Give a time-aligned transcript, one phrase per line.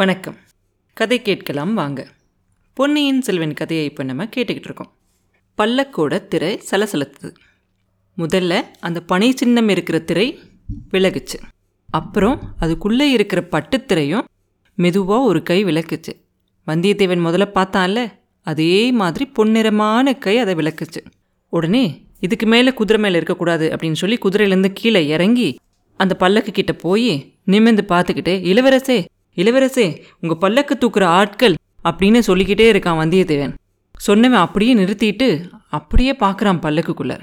[0.00, 0.36] வணக்கம்.
[0.92, 2.08] கதை கேட்கலாம் வாங்க.
[2.74, 4.92] பொன்னியின் செல்வன் கதையை இப்போ நம்ம கேட்டுக்கிட்டு இருக்கோம்.
[5.58, 7.34] பல்லக்கோட திரை சலசலத்துது.
[8.18, 10.38] முதல்ல அந்த பனை சின்னம் இருக்கிற திரை
[10.92, 11.34] விலகுச்சு.
[11.90, 14.24] அப்புறம் அதுக்குள்ளே இருக்கிற பட்டுத்திரையும்
[14.74, 16.12] மெதுவாக ஒரு கை விளக்குச்சு.
[16.66, 18.12] வந்தியத்தேவன் முதல்ல பார்த்தான்ல
[18.42, 21.04] அதே மாதிரி பொன்னிறமான கை அதை விளக்குச்சு.
[21.48, 25.58] உடனே இதுக்கு மேலே குதிரை மேலே இருக்கக்கூடாது அப்படின்னு சொல்லி குதிரையிலேருந்து கீழே இறங்கி
[25.96, 29.04] அந்த பல்லக்கு கிட்ட போய் நிமிர்ந்து பார்த்துக்கிட்டே இளவரசே
[29.40, 29.86] இளவரசே
[30.20, 31.56] உங்க பல்லக்கு தூக்குற ஆட்கள்
[31.88, 33.54] அப்படின்னு சொல்லிக்கிட்டே இருக்கான் வந்தியத்தேவன்.
[34.06, 35.28] சொன்னவன் அப்படியே நிறுத்திட்டு
[35.78, 37.14] அப்படியே பார்க்குறான் பல்லக்குக்குள்ள.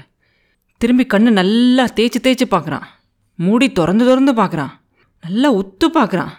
[0.80, 2.86] திரும்பி கண்ணை நல்லா தேய்ச்சி தேய்ச்சி பார்க்குறான்
[3.38, 4.74] மூடி திறந்து திறந்து பார்க்குறான்
[5.24, 6.32] நல்லா ஒத்து பார்க்குறான்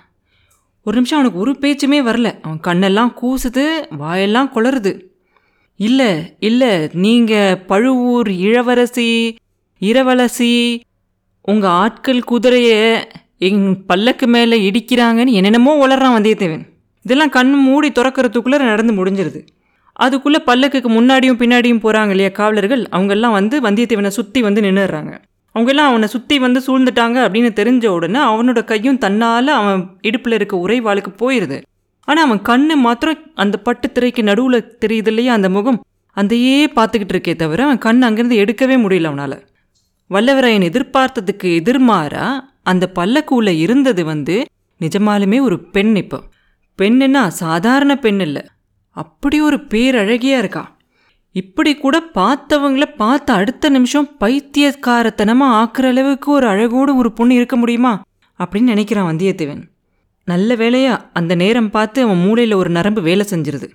[0.85, 2.27] ஒரு நிமிஷம் அவனுக்கு ஒரு பேச்சுமே வரல.
[2.45, 3.65] அவன் கண்ணெல்லாம் கூசுது
[4.01, 4.93] வாயெல்லாம் குளருது.
[5.79, 6.71] இல்லை இல்லை
[7.03, 9.09] நீங்கள் பழுவூர் இளவரசி
[9.81, 10.53] இரவலசி
[11.41, 12.81] உங்கள் ஆட்கள் குதிரையை
[13.41, 16.63] எங் பல்லக்கு மேலே இடிக்கிறாங்கன்னு என்னென்னமோ உளறான் வந்தியத்தேவன்.
[17.05, 19.39] இதெல்லாம் கண் மூடி திறக்கிறதுக்குள்ளே நடந்து முடிஞ்சிருது.
[19.99, 22.83] அதுக்குள்ளே பல்லக்குக்கு முன்னாடியும் பின்னாடியும் போகிறாங்க இல்லையா காவலர்கள்?
[22.91, 25.13] அவங்கெல்லாம் வந்து வந்தியத்தேவனை சுற்றி வந்து நின்றுடுறாங்க
[25.55, 31.11] அவங்கெல்லாம் அவனை சுற்றி வந்து சூழ்ந்துட்டாங்க அப்படின்னு தெரிஞ்ச உடனே அவனோட கையும் தன்னால் அவன் இடுப்பில் இருக்க உறைவாளுக்கு
[31.21, 31.57] போயிடுது
[32.07, 35.79] ஆனால் அவன் கண்ணு மாத்திரம் அந்த பட்டு திரைக்கு நடுவில் தெரியுது இல்லையா அந்த முகம்?
[36.17, 39.35] அதையே பார்த்துக்கிட்டு இருக்கே தவிர அவன் கண் அங்கேருந்து எடுக்கவே முடியல அவனால்.
[40.11, 42.25] வல்லவரையன் எதிர்பார்த்ததுக்கு எதிர்மாறா?
[42.69, 44.45] அந்த பல்லக்குள்ள இருந்தது வந்து
[44.79, 46.23] நிஜமாலுமே ஒரு பெண் இப்போ.
[46.81, 48.41] பெண்ணுன்னா சாதாரண பெண் இல்லை.
[48.89, 50.77] அப்படி ஒரு பேரழகியா இருக்கா.
[51.31, 58.01] இப்படி கூட பார்த்தவங்கள பார்த்த அடுத்த நிமிஷம் பைத்தியக்காரத்தனமாக ஆக்குற அளவுக்கு ஒரு அழகோடு ஒரு பொண்ணு இருக்க முடியுமா?
[58.39, 59.63] அப்படின்னு நினைக்கிறான் வந்தியத்தேவன்.
[60.25, 63.69] நல்ல வேலையா அந்த நேரம் பார்த்து அவன் மூளையில் ஒரு நரம்பு வேலை செஞ்சிருது.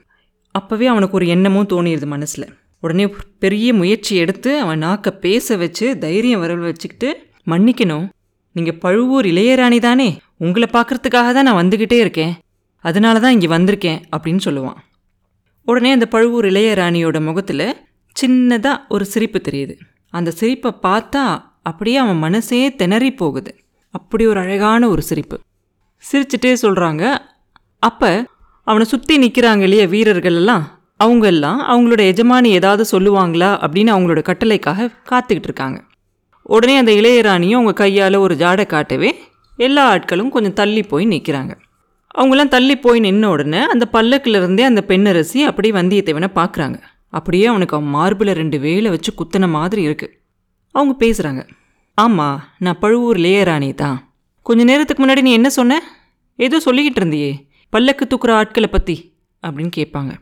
[0.59, 2.55] அப்போவே அவனுக்கு ஒரு எண்ணமும் தோணிடுது மனசில்.
[2.81, 8.09] உடனே பெரிய முயற்சி எடுத்து அவன் நாக்க பேச வச்சு தைரியம் வர வச்சுக்கிட்டு மன்னிக்கணும்.
[8.57, 10.19] நீங்கள் பழுவூர் இளையராணி தானே?
[10.39, 12.35] உங்களை பார்க்கறதுக்காக தான் நான் வந்துக்கிட்டே இருக்கேன்.
[12.79, 14.77] அதனால தான் இங்கே வந்திருக்கேன் அப்படின்னு சொல்லுவான்.
[15.65, 17.67] உடனே அந்த பழுவூர் இளையராணியோட முகத்தில்
[18.17, 19.75] சின்னதாக ஒரு சிரிப்பு தெரியுது.
[20.11, 23.57] அந்த சிரிப்பை பார்த்தா அப்படியே அவன் மனசே திணறி போகுது.
[23.91, 25.39] அப்படி ஒரு அழகான ஒரு சிரிப்பு.
[26.05, 27.17] சிரிச்சிட்டே சொல்கிறாங்க
[27.79, 28.27] அப்போ
[28.67, 30.65] அவனை சுற்றி நிற்கிறாங்க இல்லையா வீரர்கள் எல்லாம்?
[30.97, 33.51] அவங்க எல்லாம் அவங்களோட எஜமானி ஏதாவது சொல்லுவாங்களா?
[33.65, 35.79] அப்படின்னு அவங்களோட கட்டளைக்காக காத்துக்கிட்டு இருக்காங்க.
[36.45, 39.11] உடனே அந்த இளையராணியும் அவங்க கையால் ஒரு ஜாடை காட்டவே
[39.57, 41.53] எல்லா ஆட்களும் கொஞ்சம் தள்ளி போய் நிற்கிறாங்க
[42.19, 46.79] அவங்களாம் தள்ளி போய் நின்ன உடனே அந்த பல்லக்கிலிருந்தே அந்த பெண்ணரசி அப்படியே வந்தியத்தேவனை பார்க்குறாங்க
[47.09, 50.15] அப்படியே அவனுக்கு அவன் மார்பில் ரெண்டு வேலை வச்சு குத்தின மாதிரி இருக்குது
[50.75, 51.43] அவங்க பேசுகிறாங்க
[51.95, 53.99] ஆமாம் நான் பழுவூர் இளையராணி தான்.
[54.43, 55.83] கொஞ்ச நேரத்துக்கு முன்னாடி நீ என்ன சொன்ன?
[56.37, 57.31] ஏதோ சொல்லிக்கிட்டு இருந்தியே
[57.71, 58.97] பல்லக்கு தூக்குற ஆட்களை பற்றி
[59.47, 60.13] அப்படின்னு கேட்பாங்க.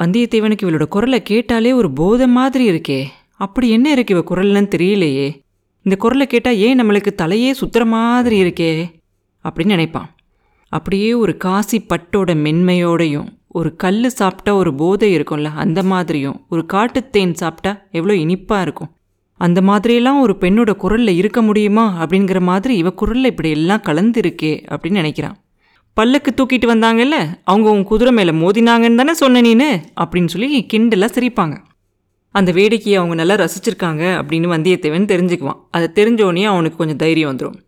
[0.00, 3.00] வந்தியத்தேவனுக்கு இவளோட குரலை கேட்டாலே ஒரு போதை மாதிரி இருக்கே.
[3.36, 5.40] அப்படி என்ன இருக்கு இவ குரல்னு தெரியலையே.
[5.82, 8.84] இந்த குரலை கேட்டால் ஏன் நம்மளுக்கு தலையே சுத்துற மாதிரி இருக்கே?
[9.44, 10.14] அப்படின்னு நினைப்பான்.
[10.68, 17.32] அப்படியே ஒரு காசி பட்டோட மென்மையோடையும் ஒரு கல் சாப்பிட்டா ஒரு போதை இருக்கும்ல அந்த மாதிரியும் ஒரு காட்டுத்தேன்
[17.32, 18.90] சாப்பிட்டா எவ்வளோ இனிப்பாக இருக்கும்.
[19.34, 22.06] அந்த மாதிரியெல்லாம் ஒரு பெண்ணோட குரலில் இருக்க முடியுமா?
[22.06, 25.34] அப்படிங்கிற மாதிரி இவ குரலில் இப்படி எல்லாம் கலந்துருக்கே அப்படின்னு நினைக்கிறான்.
[25.94, 27.14] பல்லக்கு தூக்கிட்டு வந்தாங்கல்ல
[27.44, 29.82] அவங்க உன் குதிரை மேலே மோதினாங்கன்னு தானே சொன்ன நீனு?
[30.00, 31.56] அப்படின்னு சொல்லி கிண்டலாக சிரிப்பாங்க.
[32.38, 35.60] அந்த வேடிக்கையை அவங்க நல்லா ரசிச்சிருக்காங்க அப்படின்னு வந்தியத்தேவன் தெரிஞ்சுக்குவான்.
[35.76, 37.58] அதை தெரிஞ்சோடனே அவனுக்கு கொஞ்சம் தைரியம் வந்துடும்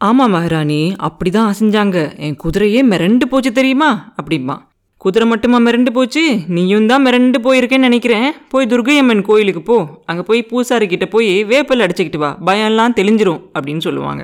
[0.00, 1.98] ஆமாம் மகாராணி அப்படி தான் அசைஞ்சாங்க.
[2.26, 3.90] என் குதிரையே மிரண்டு போச்சு தெரியுமா?
[4.20, 4.56] அப்படிம்பா
[5.02, 6.22] குதிரை மட்டுமா மிரண்டு போச்சு?
[6.56, 8.28] நீயும் தான் மிரண்டு போயிருக்கேன்னு நினைக்கிறேன்.
[8.52, 9.76] போய் துர்கையம்மன் கோயிலுக்கு போ.
[10.10, 12.30] அங்கே போய் பூசாரி கிட்ட போய் வேப்பல் அடிச்சுக்கிட்டு வா.
[12.48, 14.22] பயம்லாம் தெளிஞ்சிரும் அப்படின்னு சொல்லுவாங்க.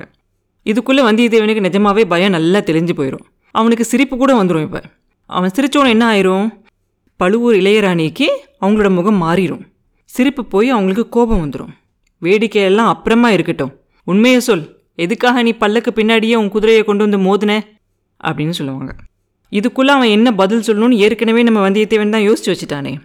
[0.71, 3.25] இதுக்குள்ளே வந்தியத்தேவனுக்கு நிஜமாவே பயம் நல்லா தெளிஞ்சு போயிடும்
[3.59, 4.81] அவனுக்கு சிரிப்பு கூட வந்துடும் இப்போ.
[5.29, 6.47] அவன் சிரிச்சோன்னு என்ன ஆயிரும்?
[7.17, 8.25] பழுவூர் இளையராணிக்கு
[8.61, 9.67] அவங்களோட முகம் மாறிடும்
[10.05, 11.73] சிரிப்பு போய் அவங்களுக்கு கோபம் வந்துடும்
[12.21, 13.79] வேடிக்கையெல்லாம் அப்புறமா இருக்கட்டும்.
[14.03, 14.79] உண்மையை சொல்.
[14.95, 17.63] எதுக்காக நீ பல்லக்கு பின்னாடியே உன் குதிரையை கொண்டு வந்து மோதின?
[18.23, 18.95] அப்படின்னு சொல்லுவாங்க.
[19.51, 22.99] இதுக்குள்ளே அவன் என்ன பதில் சொல்லணும்னு ஏற்கனவே நம்ம வந்தியத்தேவன் தான் யோசிச்சு வச்சுட்டானே.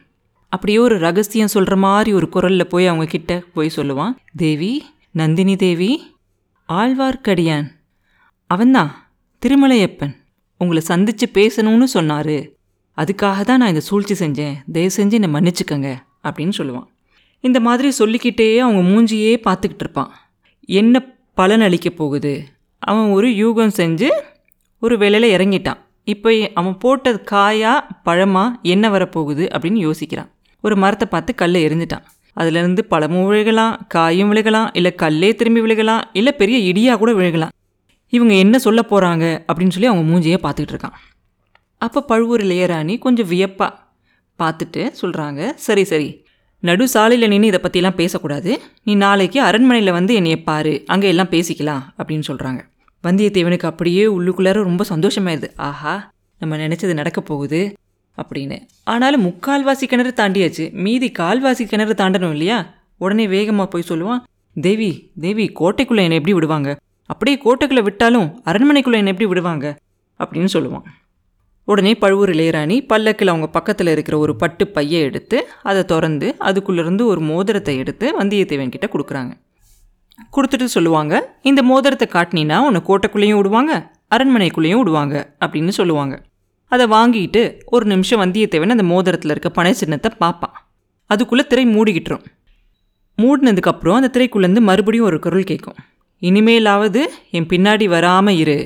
[0.49, 4.17] அப்படியே ஒரு ரகசியம் சொல்கிற மாதிரி ஒரு குரலில் போய் அவங்க கிட்ட போய் சொல்லுவான்.
[4.37, 6.17] தேவி நந்தினி தேவி
[6.69, 7.67] ஆழ்வார்க்கடியான்.
[8.47, 9.11] அவன்தான்
[9.47, 10.15] திருமலையப்பன்.
[10.59, 12.59] உங்களை சந்தித்து பேசணும்னு சொன்னார்.
[12.99, 14.55] அதுக்காக தான் நான் இந்த சூழ்ச்சி செஞ்சேன்.
[14.75, 15.91] தயவு செஞ்சு என்னை மன்னிச்சுக்கங்க
[16.29, 16.89] அப்படின்னு சொல்லுவான்.
[17.45, 20.11] இந்த மாதிரி சொல்லிக்கிட்டே அவங்க மூஞ்சியே பார்த்துக்கிட்டு இருப்பான்.
[20.81, 21.03] என்ன
[21.35, 22.33] பலன் அளிக்க போகுது?
[22.79, 24.09] அவன் ஒரு யூகம் செஞ்சு
[24.79, 25.81] ஒரு வேலையில் இறங்கிட்டான்.
[26.05, 27.73] இப்போ அவன் போட்டது காயா
[28.05, 30.31] பழமா என்ன வரப்போகுது அப்படின்னு யோசிக்கிறான்.
[30.65, 32.07] ஒரு மரத்தை பார்த்து கல்லை எரிஞ்சிட்டான்
[32.37, 37.55] அதுலேருந்து பழமும் விழுகலாம் காயும் விழுகலாம் இல்லை கல்லே திரும்பி விழுகலாம் இல்லை பெரிய இடியாக கூட விழுகலாம்.
[38.13, 40.97] இவங்க என்ன சொல்ல போகிறாங்க அப்படின்னு சொல்லி அவங்க மூஞ்சியே பார்த்துக்கிட்டு இருக்கான்.
[41.81, 43.79] அப்போ பழுவூர் இளையராணி கொஞ்சம் வியப்பாக
[44.39, 46.09] பார்த்துட்டு சொல்கிறாங்க சரி சரி.
[46.63, 48.53] நடு சாலையில் நின்று இதை பற்றிலாம் பேசக்கூடாது.
[48.85, 50.73] நீ நாளைக்கு அரண்மனையில் வந்து என்னைய பாரு.
[50.87, 52.61] அங்கே எல்லாம் பேசிக்கலாம் அப்படின்னு சொல்கிறாங்க
[53.05, 55.49] வந்தியத்தேவனுக்கு அப்படியே உள்ளுக்குள்ளார ரொம்ப சந்தோஷமாயிருது.
[55.69, 55.95] ஆஹா
[56.41, 57.61] நம்ம நினச்சது நடக்க போகுது
[58.19, 58.59] அப்படின்னு.
[58.85, 60.65] ஆனாலும் முக்கால்வாசி கிணறு தாண்டியாச்சு.
[60.85, 62.59] மீதி கால்வாசி கிணறு தாண்டணும் இல்லையா?
[62.97, 64.23] உடனே வேகமாக போய் சொல்லுவான்
[64.57, 64.91] தேவி
[65.21, 66.71] தேவி கோட்டைக்குள்ளே என்னை எப்படி விடுவாங்க?
[67.11, 69.67] அப்படியே கோட்டைக்குள்ளே விட்டாலும் அரண்மனைக்குள்ளே என்னை எப்படி விடுவாங்க?
[70.21, 70.87] அப்படின்னு சொல்லுவான்.
[71.73, 77.21] உடனே பழுவூர் இளையராணி பல்லக்கில் அவங்க பக்கத்தில் இருக்கிற ஒரு பட்டு பையை எடுத்து அதை திறந்து அதுக்குள்ளேருந்து ஒரு
[77.31, 79.33] மோதிரத்தை எடுத்து வந்தியத்தேவன் கிட்ட கொடுக்குறாங்க.
[80.35, 81.15] கொடுத்துட்டு சொல்லுவாங்க
[81.51, 83.73] இந்த மோதிரத்தை காட்டினீன்னா உன்னை கோட்டைக்குள்ளேயும் விடுவாங்க
[84.17, 85.15] அரண்மனைக்குள்ளேயும் விடுவாங்க
[85.45, 86.15] அப்படின்னு சொல்லுவாங்க.
[86.73, 87.43] அதை வாங்கிட்டு
[87.75, 90.57] ஒரு நிமிஷம் வந்தியத்தேவன் அந்த மோதிரத்தில் இருக்க பனை சின்னத்தை பார்ப்பான்.
[91.11, 92.27] அதுக்குள்ளே திரை மூடிக்கிட்டுரும்
[93.19, 95.79] மூடினதுக்கப்புறம் அந்த திரைக்குள்ளேருந்து மறுபடியும் ஒரு குரல் கேட்கும்.
[96.23, 97.03] இனிமேலாவது
[97.37, 98.59] என் பின்னாடி வராமல் இரு.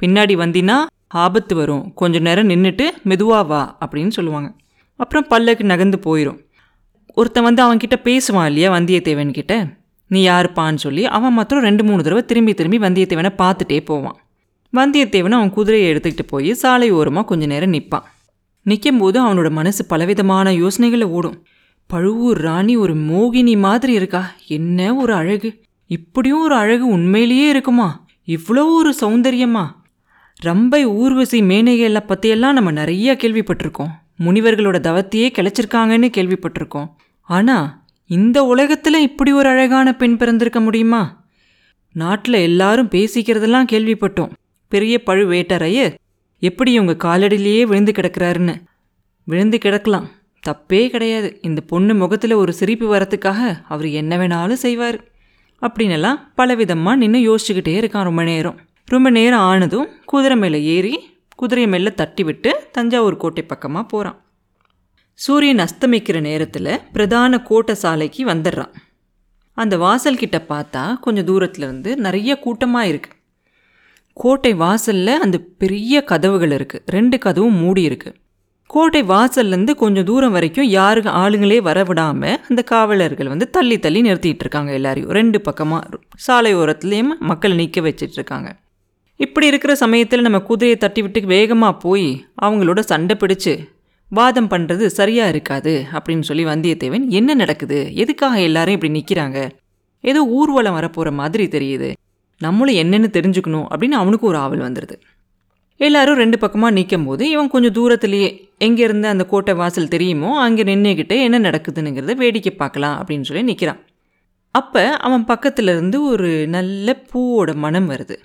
[0.00, 0.76] பின்னாடி வந்தினா
[1.22, 1.84] ஆபத்து வரும்.
[1.94, 4.48] கொஞ்ச நேரம் நின்றுட்டு மெதுவாக வா அப்படின்னு சொல்லுவாங்க.
[4.96, 6.38] அப்புறம் பல்லக்கு நகர்ந்து போயிடும்
[7.14, 9.54] ஒருத்தன் வந்து அவன்கிட்ட பேசுவான் இல்லையா வந்தியத்தேவன் கிட்ட?
[10.10, 14.16] நீ யாருப்பான்னு சொல்லி அவன் மாத்திரம் ரெண்டு மூணு தடவை திரும்பி திரும்பி வந்தியத்தேவனை பார்த்துட்டே போவான்.
[14.72, 18.08] வந்தியத்தேவன் அவன் குதிரையை எடுத்துக்கிட்டு போய் சாலை ஓரமாக கொஞ்ச நேரம் நிற்பான்
[18.62, 21.38] நிற்கும்போது அவனோட மனசு பலவிதமான யோசனைகளை ஓடும்.
[21.86, 24.22] பழுவூர் ராணி ஒரு மோகினி மாதிரி இருக்கா?
[24.48, 25.50] என்ன ஒரு அழகு.
[25.86, 27.88] இப்படியும் ஒரு அழகு உண்மையிலேயே இருக்குமா?
[28.26, 29.64] இவ்வளோ ஒரு சௌந்தரியமா?
[30.42, 33.90] ரம்பை ஊர்வசி மேனைகளை பற்றியெல்லாம் நம்ம நிறைய கேள்விப்பட்டிருக்கோம்.
[34.18, 36.88] முனிவர்களோட தவத்தையே கிளச்சிருக்காங்கன்னு கேள்விப்பட்டிருக்கோம்.
[37.20, 41.24] ஆனால் இந்த உலகத்தில் இப்படி ஒரு அழகான பெண் பிறந்திருக்க முடியுமா?
[41.92, 44.30] நாட்டில் எல்லாரும் பேசிக்கிறதெல்லாம் கேள்விப்பட்டோம்.
[44.68, 45.94] பெரிய பழுவேட்டரையர்
[46.38, 48.62] எப்படி இவங்க காலடியிலேயே விழுந்து கிடக்கிறாருன்னு.
[49.24, 50.06] விழுந்து கிடக்கலாம்.
[50.46, 51.38] தப்பே கிடையாது.
[51.42, 55.04] இந்த பொண்ணு முகத்தில் ஒரு சிரிப்பு வரத்துக்காக அவர் என்ன வேணாலும் செய்வார்.
[55.60, 58.60] அப்படின்னெல்லாம் பலவிதமாக நின்று யோசிச்சுக்கிட்டே இருக்கான் ரொம்ப நேரம்.
[58.88, 60.94] ரொம்ப நேரம் ஆனதும் குதிரை மேலே ஏறி
[61.36, 64.18] குதிரையை மேலே தட்டி விட்டு தஞ்சாவூர் கோட்டை பக்கமாக போகிறான்
[65.18, 68.72] சூரியன் அஸ்தமிக்கிற நேரத்தில் பிரதான கோட்டை சாலைக்கு வந்துடுறான்.
[69.56, 73.16] அந்த வாசல் கிட்ட பார்த்தா கொஞ்சம் தூரத்தில் இருந்து நிறைய கூட்டமாக இருக்குது
[74.12, 78.16] கோட்டை வாசலில் அந்த பெரிய கதவுகள் இருக்குது ரெண்டு கதவும் மூடி இருக்குது
[78.66, 84.44] கோட்டை வாசல்லேருந்து கொஞ்சம் தூரம் வரைக்கும் யாருக்கு ஆளுங்களே வர விடாமல் அந்த காவலர்கள் வந்து தள்ளி தள்ளி நிறுத்திட்டு
[84.46, 85.10] இருக்காங்க எல்லாரையும்.
[85.10, 88.50] ரெண்டு பக்கமாக சாலை ஓரத்துலேயும் மக்களை நிற்க வச்சிட்ருக்காங்க இருக்காங்க.
[89.20, 92.08] இப்படி இருக்கிற சமயத்தில் நம்ம குதிரையை தட்டி விட்டு வேகமாக போய்
[92.42, 93.52] அவங்களோட சண்டை பிடிச்சு
[94.12, 97.78] வாதம் பண்ணுறது சரியாக இருக்காது அப்படின்னு சொல்லி வந்தியத்தேவன் என்ன நடக்குது?
[97.94, 99.38] எதுக்காக எல்லாரும் இப்படி நிற்கிறாங்க
[100.00, 101.92] ஏதோ ஊர்வலம் வரப்போகிற மாதிரி தெரியுது.
[102.40, 104.96] நம்மளும் என்னென்னு தெரிஞ்சுக்கணும் அப்படின்னு அவனுக்கு ஒரு ஆவல் வந்துடுது
[105.80, 108.28] எல்லாரும் ரெண்டு பக்கமாக நிற்கும் போது இவன் கொஞ்சம் தூரத்துலேயே
[108.58, 113.80] எங்கேருந்து அந்த கோட்டை வாசல் தெரியுமோ அங்கே நின்றுக்கிட்டே என்ன நடக்குதுங்கிறத வேடிக்கை பார்க்கலாம் அப்படின்னு சொல்லி நிற்கிறான்
[114.50, 118.16] அப்போ அவன் பக்கத்தில் இருந்து ஒரு நல்ல பூவோட மனம் வருது.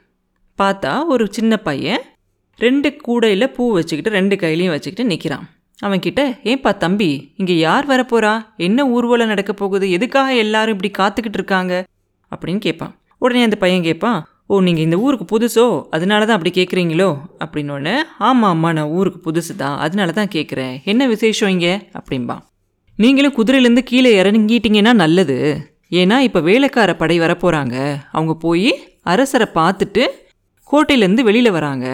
[0.61, 2.03] பார்த்தா ஒரு சின்ன பையன்
[2.59, 5.45] ரெண்டு கூடையில் பூ வச்சுக்கிட்டு ரெண்டு கையிலையும் வச்சுக்கிட்டு நிற்கிறான்
[5.79, 8.31] அவன்கிட்ட ஏன்பா தம்பி இங்கே யார் வரப்போறா?
[8.57, 9.85] என்ன ஊர்வலம் நடக்க போகுது?
[9.91, 11.73] எதுக்காக எல்லாரும் இப்படி காத்துக்கிட்டு இருக்காங்க?
[12.31, 12.91] அப்படின்னு கேட்பான்.
[13.21, 15.65] உடனே அந்த பையன் கேட்பான் ஓ நீங்கள் இந்த ஊருக்கு புதுசோ?
[15.89, 17.09] அதனால தான் அப்படி கேட்குறீங்களோ
[17.44, 21.73] அப்படின்னோடனே ஆமாம் அம்மா நான் ஊருக்கு புதுசு தான் அதனால தான் கேட்குறேன் என்ன விசேஷம் இங்கே?
[21.94, 22.38] அப்படின்பா
[23.00, 25.38] நீங்களும் குதிரையிலேருந்து கீழே இறங்கிட்டீங்கன்னா நல்லது.
[25.91, 27.75] ஏன்னா இப்போ வேலைக்கார படை வரப்போகிறாங்க
[28.12, 28.71] அவங்க போய்
[29.03, 30.03] அரசரை பார்த்துட்டு
[30.69, 31.86] கோட்டையிலேருந்து வெளியில் வராங்க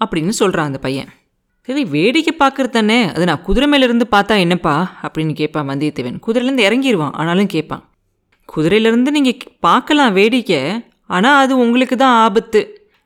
[0.00, 1.08] அப்படின்னு சொல்கிறான் அந்த பையன்.
[1.68, 2.98] சரி வேடிக்கை பார்க்குறது தானே?
[3.08, 4.74] அது நான் குதிரை மேலேருந்து பார்த்தா என்னப்பா?
[5.02, 6.18] அப்படின்னு கேட்பான் வந்தியத்தேவன்.
[6.26, 7.82] குதிரையிலேருந்து இறங்கிடுவான் ஆனாலும் கேட்பான்.
[8.48, 10.60] குதிரையிலேருந்து நீங்கள் பார்க்கலாம் வேடிக்கை
[11.06, 12.60] ஆனால் அது உங்களுக்கு தான் ஆபத்து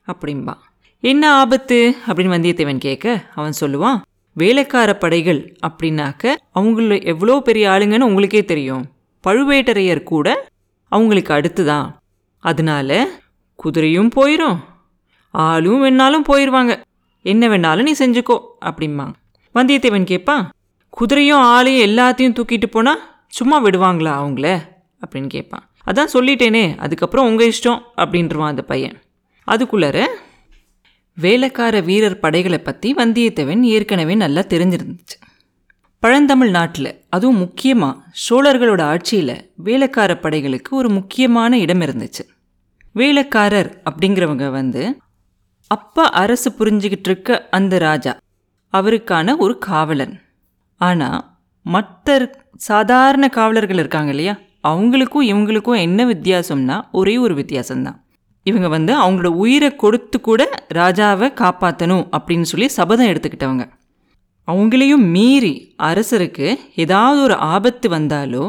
[0.07, 0.55] அப்படின்பா
[1.01, 1.79] என்ன ஆபத்து?
[2.07, 4.01] அப்படின்னு வந்தியத்தேவன் கேட்க அவன் சொல்லுவான்
[4.37, 8.85] வேலைக்கார படைகள் அப்படின்னாக்க அவங்கள எவ்வளோ பெரிய ஆளுங்கன்னு உங்களுக்கே தெரியும்.
[9.25, 10.29] பழுவேட்டரையர் கூட
[10.89, 11.89] அவங்களுக்கு அடுத்து தான்.
[12.39, 13.09] அதனால
[13.59, 14.59] குதிரையும் போயிடும்
[15.33, 16.73] ஆளும் வேணாலும் போயிடுவாங்க
[17.25, 19.15] என்ன வேணாலும் நீ செஞ்சுக்கோ அப்படிம்பாங்க.
[19.55, 20.45] வந்தியத்தேவன் கேட்பான்
[21.01, 24.47] குதிரையும் ஆளையும் எல்லாத்தையும் தூக்கிட்டு போனால் சும்மா விடுவாங்களா அவங்கள?
[25.03, 28.97] அப்படின்னு கேட்பான் அதான் சொல்லிட்டேனே அதுக்கப்புறம் உங்கள் இஷ்டம் அப்படின்றவான் அந்த பையன்.
[29.49, 30.07] அதுக்குள்ளார
[31.15, 35.17] வேலைக்கார வீரர் படைகளை பற்றி வந்தியத்தேவன் ஏற்கனவே நல்லா தெரிஞ்சிருந்துச்சு.
[36.01, 37.99] பழந்தமிழ் நாட்டில் அதுவும் முக்கியமாக
[38.29, 42.25] சோழர்களோட ஆட்சியில் வேலைக்கார படைகளுக்கு ஒரு முக்கியமான இடம் இருந்துச்சு.
[42.93, 44.83] வேலைக்காரர் அப்படிங்கிறவங்க வந்து
[45.71, 48.13] அப்பா அரசு புரிஞ்சுக்கிட்டு இருக்க அந்த ராஜா
[48.73, 50.15] அவருக்கான ஒரு காவலன்.
[50.81, 51.21] ஆனால்
[51.67, 54.35] மற்ற சாதாரண காவலர்கள் இருக்காங்க இல்லையா?
[54.69, 57.99] அவங்களுக்கும் இவங்களுக்கும் என்ன வித்தியாசம்னா ஒரே ஒரு வித்தியாசம்தான்.
[58.47, 60.43] இவங்க வந்து அவங்களோட உயிரை கொடுத்து கூட
[60.75, 63.65] ராஜாவை காப்பாற்றணும் அப்படின்னு சொல்லி சபதம் எடுத்துக்கிட்டவங்க.
[64.49, 68.45] அவங்களையும் மீறி அரசருக்கு ஏதாவது ஒரு ஆபத்து வந்தாலோ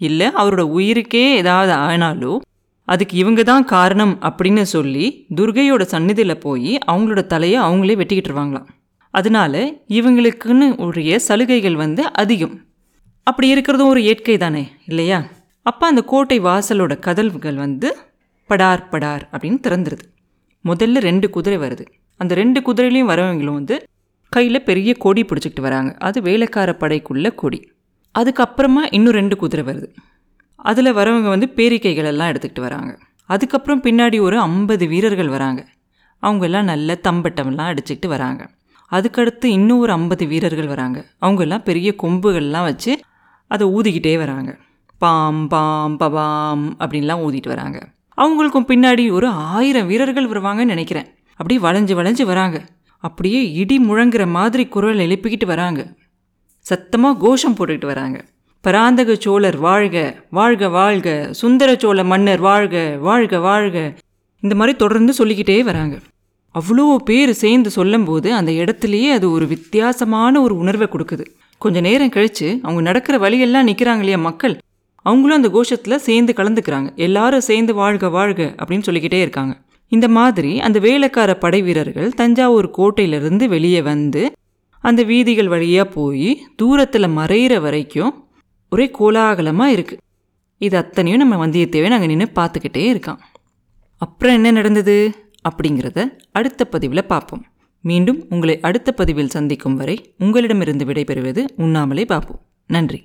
[0.00, 2.38] இல்லை அவரோட உயிருக்கே ஏதாவது ஆனாலோ
[2.84, 8.66] அதுக்கு இவங்க தான் காரணம் அப்படின்னு சொல்லி துர்கையோட சந்நிதியில் போய் அவங்களோட தலையை அவங்களே வெட்டிக்கிட்டுருவாங்களாம்
[9.10, 12.60] அதனால இவங்களுக்குன்னு உரிய சலுகைகள் வந்து அதிகம்.
[13.22, 15.24] அப்படி இருக்கிறதும் ஒரு இயற்கை தானே இல்லையா?
[15.62, 17.96] அப்போ அந்த கோட்டை வாசலோட கதவுகள் வந்து
[18.46, 20.04] படார் படார் அப்படின்னு திறந்துருது.
[20.64, 21.86] முதல்ல ரெண்டு குதிரை வருது.
[22.16, 23.84] அந்த ரெண்டு குதிரையிலையும் வரவங்களும் வந்து
[24.28, 25.96] கையில் பெரிய கொடி பிடிச்சிக்கிட்டு வராங்க.
[25.98, 27.72] அது வேலைக்கார படைக்குள்ள கொடி.
[28.18, 29.86] அதுக்கப்புறமா இன்னும் ரெண்டு குதிரை வருது.
[30.62, 32.98] அதில் வரவங்க வந்து பேரிக்கைகள் எல்லாம் எடுத்துக்கிட்டு வராங்க.
[33.26, 35.66] அதுக்கப்புறம் பின்னாடி ஒரு ஐம்பது வீரர்கள் வராங்க.
[36.18, 38.50] அவங்க எல்லாம் நல்ல தம்பட்டம்லாம் அடிச்சுக்கிட்டு வராங்க.
[38.90, 41.04] அதுக்கடுத்து இன்னும் ஒரு ஐம்பது வீரர்கள் வராங்க.
[41.20, 43.00] அவங்கெல்லாம் பெரிய கொம்புகள்லாம் வச்சு
[43.46, 44.56] அதை ஊதிக்கிட்டே வராங்க.
[44.98, 47.78] பாம் பாம் பபாம் அப்படின்லாம் ஊதிட்டு வராங்க.
[48.16, 51.06] அவங்களுக்கும் பின்னாடி ஒரு ஆயிரம் வீரர்கள் வருவாங்கன்னு நினைக்கிறேன்.
[51.36, 52.64] அப்படியே வளைஞ்சு வளைஞ்சு வராங்க.
[52.98, 55.94] அப்படியே இடி முழங்குற மாதிரி குரல் எழுப்பிக்கிட்டு வராங்க.
[56.58, 58.24] சத்தமாக கோஷம் போட்டுக்கிட்டு வராங்க.
[58.64, 63.94] பராந்தக சோழர் வாழ்க வாழ்க வாழ்க சுந்தர சோழ மன்னர் வாழ்க வாழ்க வாழ்க.
[64.40, 65.98] இந்த மாதிரி தொடர்ந்து சொல்லிக்கிட்டே வராங்க.
[66.54, 71.24] அவ்வளோ பேர் சேர்ந்து சொல்லும்போது அந்த இடத்துலையே அது ஒரு வித்தியாசமான ஒரு உணர்வை கொடுக்குது.
[71.58, 74.58] கொஞ்ச நேரம் கழித்து அவங்க நடக்கிற வழியெல்லாம் நிற்கிறாங்க இல்லையா மக்கள்?
[74.96, 76.94] அவங்களும் அந்த கோஷத்தில் சேர்ந்து கலந்துக்கிறாங்க.
[76.94, 79.56] எல்லாரும் சேர்ந்து வாழ்க வாழ்க அப்படின்னு சொல்லிக்கிட்டே இருக்காங்க.
[79.88, 84.32] இந்த மாதிரி அந்த வேலைக்கார படை வீரர்கள் தஞ்சாவூர் கோட்டையிலிருந்து வெளியே வந்து
[84.80, 88.21] அந்த வீதிகள் வழியாக போய் தூரத்தில் மறையிற வரைக்கும்
[88.72, 90.02] ஒரே கோலாகலமாக இருக்குது
[90.58, 93.20] இது அத்தனையும் நம்ம வந்தியத்தேவன் அங்கே நின்று பார்த்துக்கிட்டே இருக்கான்.
[93.96, 94.96] அப்புறம் என்ன நடந்தது?
[95.48, 96.00] அப்படிங்கிறத
[96.32, 97.42] அடுத்த பதிவில் பார்ப்போம்.
[97.84, 103.00] மீண்டும் உங்களை அடுத்த பதிவில் சந்திக்கும் வரை உங்களிடமிருந்து விடைபெறுவது உண்ணாமலே பார்ப்போம் நன்றி.